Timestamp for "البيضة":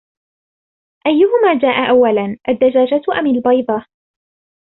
3.27-3.85